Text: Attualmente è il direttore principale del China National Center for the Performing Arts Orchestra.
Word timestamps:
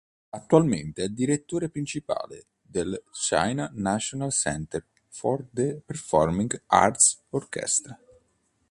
Attualmente 0.29 1.03
è 1.03 1.05
il 1.05 1.13
direttore 1.13 1.69
principale 1.69 2.47
del 2.59 3.03
China 3.11 3.69
National 3.75 4.31
Center 4.31 4.83
for 5.09 5.45
the 5.51 5.79
Performing 5.85 6.63
Arts 6.65 7.21
Orchestra. 7.29 7.99